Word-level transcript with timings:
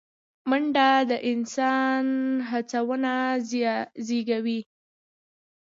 منډه 0.49 0.89
د 1.09 1.11
انسان 1.31 2.05
هڅونه 2.49 3.11
زیږوي 4.07 4.59